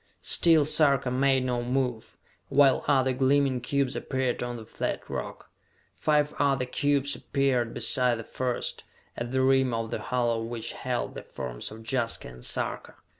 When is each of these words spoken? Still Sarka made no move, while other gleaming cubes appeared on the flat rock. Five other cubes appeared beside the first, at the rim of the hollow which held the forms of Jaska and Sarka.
Still 0.23 0.65
Sarka 0.65 1.11
made 1.11 1.43
no 1.45 1.61
move, 1.61 2.17
while 2.49 2.83
other 2.87 3.13
gleaming 3.13 3.61
cubes 3.61 3.95
appeared 3.95 4.41
on 4.41 4.55
the 4.55 4.65
flat 4.65 5.07
rock. 5.11 5.51
Five 5.95 6.33
other 6.39 6.65
cubes 6.65 7.15
appeared 7.15 7.71
beside 7.75 8.15
the 8.17 8.23
first, 8.23 8.83
at 9.15 9.31
the 9.31 9.43
rim 9.43 9.75
of 9.75 9.91
the 9.91 9.99
hollow 9.99 10.41
which 10.41 10.71
held 10.71 11.13
the 11.13 11.21
forms 11.21 11.69
of 11.69 11.83
Jaska 11.85 12.27
and 12.29 12.43
Sarka. 12.43 12.95